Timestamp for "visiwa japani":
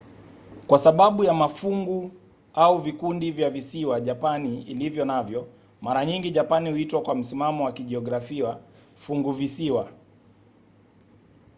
3.49-4.61